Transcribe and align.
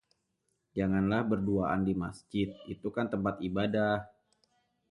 Janganlah 0.77 1.21
berduaan 1.31 1.81
di 1.87 1.93
Masjid, 2.03 2.49
itu 2.73 2.87
kan 2.95 3.05
tempat 3.13 3.35
ibadah.. 3.47 3.95